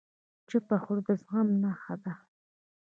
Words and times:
چپه 0.49 0.75
خوله، 0.83 1.01
د 1.07 1.09
زغم 1.21 1.47
نښه 1.61 1.95
ده. 2.03 2.13